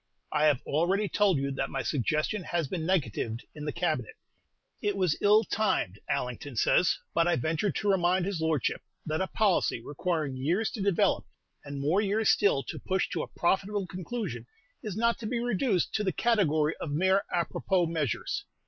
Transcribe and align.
I 0.31 0.45
have 0.45 0.63
already 0.65 1.07
told 1.07 1.37
you 1.37 1.51
that 1.51 1.69
my 1.69 1.83
suggestion 1.83 2.41
has 2.41 2.67
been 2.67 2.87
negatived 2.87 3.45
in 3.53 3.65
the 3.65 3.71
Cabinet: 3.71 4.15
it 4.81 4.97
was 4.97 5.15
ill 5.21 5.43
timed, 5.43 5.99
Allington 6.09 6.55
says; 6.55 6.97
but 7.13 7.27
I 7.27 7.35
ventured 7.35 7.75
to 7.75 7.91
remind 7.91 8.25
his 8.25 8.41
Lordship 8.41 8.81
that 9.05 9.21
a 9.21 9.27
policy 9.27 9.79
requiring 9.79 10.35
years 10.37 10.71
to 10.71 10.81
develop, 10.81 11.25
and 11.63 11.79
more 11.79 12.01
years 12.01 12.29
still 12.29 12.63
to 12.63 12.79
push 12.79 13.09
to 13.09 13.21
a 13.21 13.27
profitable 13.27 13.85
conclusion, 13.85 14.47
is 14.81 14.97
not 14.97 15.19
to 15.19 15.27
be 15.27 15.39
reduced 15.39 15.93
to 15.93 16.03
the 16.03 16.11
category 16.11 16.73
of 16.77 16.89
mere 16.89 17.21
à 17.31 17.47
propos 17.47 17.87
measures. 17.87 18.45